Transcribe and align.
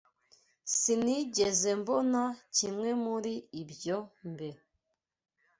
Sinigeze 0.77 1.69
mbona 1.79 2.21
kimwe 2.55 2.89
muri 3.05 3.33
ibyo 3.61 3.97
mbere. 4.31 4.59